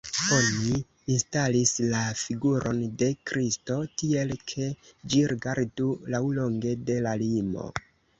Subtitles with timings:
[0.35, 0.77] Oni
[1.15, 4.65] instalis la figuron de Kristo tiel, ke
[5.13, 7.69] ĝi rigardu laŭlonge de la limo.